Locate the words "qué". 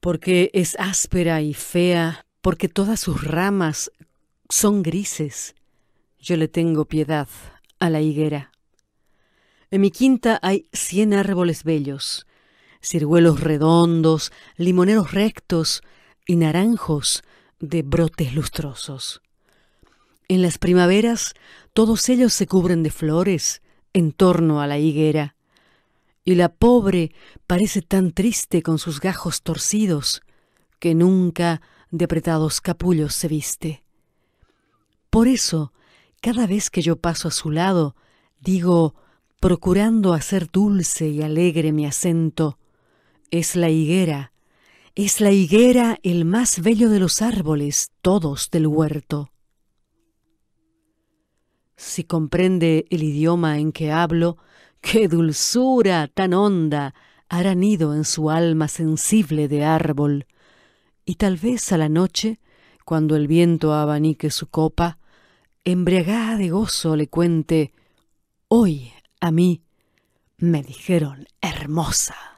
54.80-55.08